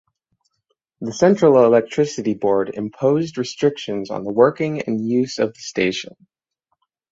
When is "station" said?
5.59-6.15